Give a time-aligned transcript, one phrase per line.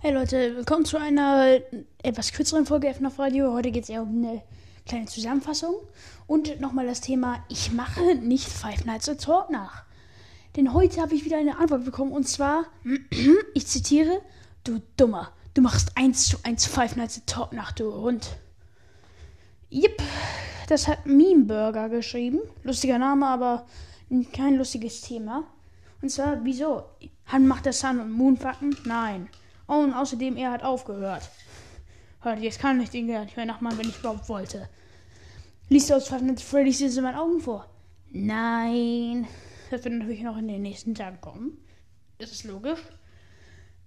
[0.00, 1.58] Hey Leute, willkommen zu einer
[2.04, 3.52] etwas kürzeren Folge FNAF Radio.
[3.52, 4.42] Heute geht es eher um eine
[4.86, 5.74] kleine Zusammenfassung
[6.28, 9.82] und nochmal das Thema, ich mache nicht Five Nights at Talk nach.
[10.54, 12.66] Denn heute habe ich wieder eine Antwort bekommen und zwar,
[13.54, 14.22] ich zitiere,
[14.62, 18.36] du Dummer, du machst 1 zu 1 Five Nights at Talk nach, du Hund.
[19.72, 20.00] Yep,
[20.68, 22.38] das hat Meme Burger geschrieben.
[22.62, 23.66] Lustiger Name, aber
[24.32, 25.42] kein lustiges Thema.
[26.00, 26.84] Und zwar, wieso?
[27.26, 28.76] Han macht das Sun und Moon Fakten?
[28.84, 29.28] Nein.
[29.68, 31.28] Oh, und außerdem, er hat aufgehört.
[32.20, 34.68] Hört, jetzt kann ich den gar nicht mehr nachmachen, wenn ich überhaupt wollte.
[35.68, 37.68] Liest du aus Five Nights Freddy's in meinen Augen vor?
[38.10, 39.26] Nein.
[39.70, 41.58] Das wird natürlich noch in den nächsten Tagen kommen.
[42.16, 42.80] Das ist logisch.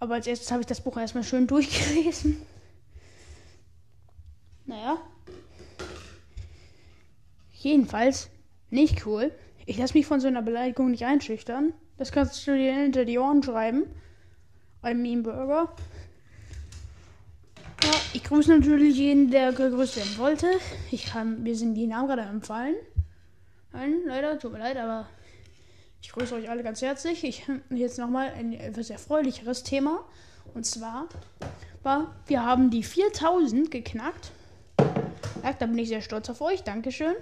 [0.00, 2.42] Aber als erstes habe ich das Buch erstmal schön durchgelesen.
[4.66, 4.98] Naja.
[7.52, 8.28] Jedenfalls
[8.70, 9.32] nicht cool.
[9.64, 11.72] Ich lasse mich von so einer Beleidigung nicht einschüchtern.
[11.96, 13.84] Das kannst du dir hinter die Ohren schreiben.
[14.88, 15.68] Ein Meme Burger.
[17.84, 20.46] Ja, ich grüße natürlich jeden, der gegrüßt werden wollte.
[20.90, 22.74] Ich kann, mir sind die Namen gerade empfallen.
[23.74, 25.06] Nein, leider, tut mir leid, aber
[26.00, 27.22] ich grüße euch alle ganz herzlich.
[27.22, 30.06] Ich jetzt nochmal ein etwas erfreulicheres Thema.
[30.54, 31.10] Und zwar
[31.82, 34.30] war, wir haben die 4000 geknackt.
[35.42, 36.62] Ja, da bin ich sehr stolz auf euch.
[36.62, 37.14] Dankeschön.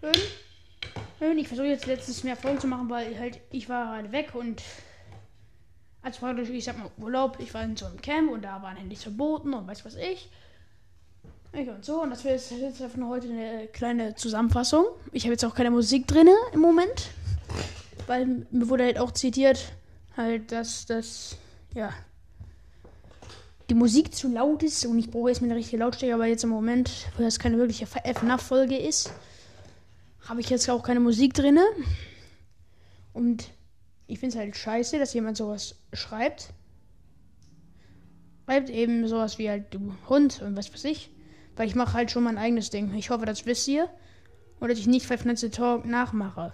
[0.00, 1.36] Schön.
[1.36, 4.62] Ich versuche jetzt letztes mehr Folgen zu machen, weil halt ich war halt weg und
[6.02, 7.38] als praktisch, ich sag mal, Urlaub.
[7.40, 10.30] Ich war in so einem Camp und da waren Handys verboten und weiß was ich.
[11.52, 12.02] Ich und so.
[12.02, 14.86] Und das wäre jetzt, von heute eine kleine Zusammenfassung.
[15.12, 17.10] Ich habe jetzt auch keine Musik drin im Moment.
[18.06, 19.72] Weil mir wurde halt auch zitiert,
[20.16, 21.36] halt, dass das,
[21.74, 21.92] ja,
[23.68, 26.50] die Musik zu laut ist und ich brauche jetzt eine richtige Lautstärke, aber jetzt im
[26.50, 29.12] Moment, weil das keine wirkliche FNAF-Folge ist,
[30.28, 31.58] habe ich jetzt auch keine Musik drin.
[33.12, 33.50] Und
[34.10, 36.52] ich finde es halt scheiße, dass jemand sowas schreibt.
[38.44, 41.10] Schreibt eben sowas wie halt du Hund und was weiß ich.
[41.54, 42.92] Weil ich mache halt schon mein eigenes Ding.
[42.94, 43.88] Ich hoffe, das wisst ihr.
[44.58, 46.52] Und dass ich nicht Five Talk nachmache.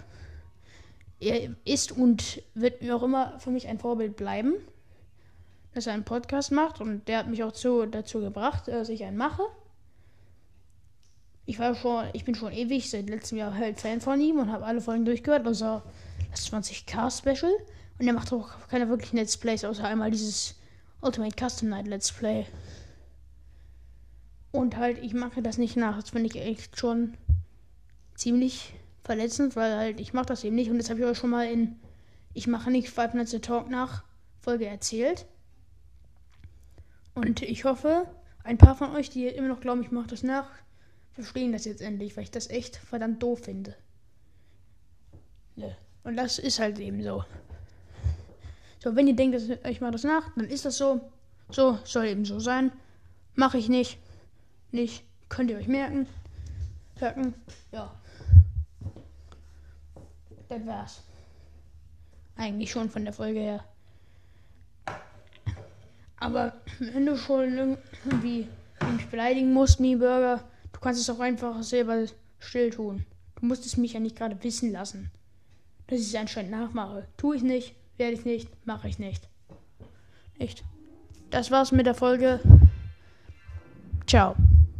[1.19, 4.53] Er ist und wird mir auch immer für mich ein Vorbild bleiben.
[5.73, 6.79] Dass er einen Podcast macht.
[6.79, 9.41] Und der hat mich auch zu, dazu gebracht, dass ich einen mache.
[11.47, 14.51] Ich war schon, ich bin schon ewig seit letztem Jahr halt Fan von ihm und
[14.51, 15.81] habe alle Folgen durchgehört, außer
[16.37, 17.51] das 20k Special.
[17.99, 20.55] Und er macht auch keine wirklichen Let's Plays, außer einmal dieses
[21.01, 22.45] Ultimate Custom Night Let's Play.
[24.51, 25.99] Und halt, ich mache das nicht nach.
[25.99, 27.15] Das finde ich echt schon
[28.15, 30.69] ziemlich verletzend, weil halt, ich mache das eben nicht.
[30.69, 31.79] Und das habe ich euch schon mal in
[32.33, 34.03] Ich mache nicht Five Nights at Talk nach
[34.41, 35.25] Folge erzählt.
[37.13, 38.05] Und ich hoffe,
[38.43, 40.49] ein paar von euch, die immer noch glauben, ich mache das nach,
[41.11, 43.75] verstehen das jetzt endlich, weil ich das echt verdammt doof finde.
[46.07, 47.25] Und das ist halt eben so.
[48.79, 51.01] So, wenn ihr denkt, dass ich mache das nach, dann ist das so.
[51.49, 52.71] So, soll eben so sein.
[53.35, 53.99] Mache ich nicht.
[54.71, 55.03] Nicht.
[55.27, 56.07] Könnt ihr euch merken.
[57.01, 57.33] Merken.
[57.73, 57.93] Ja.
[60.47, 61.03] Das war's.
[62.37, 63.65] Eigentlich schon von der Folge her.
[66.21, 68.47] Aber wenn du schon irgendwie
[68.95, 70.41] mich beleidigen musst, Mi Burger,
[70.71, 72.05] du kannst es auch einfach selber
[72.39, 73.05] still tun.
[73.35, 75.11] Du musst es mich ja nicht gerade wissen lassen
[75.87, 77.07] dass ich es anscheinend nachmache.
[77.17, 79.27] Tue ich nicht, werde ich nicht, mache ich nicht.
[80.37, 80.63] Nicht.
[81.29, 82.39] Das war's mit der Folge.
[84.05, 84.35] Ciao.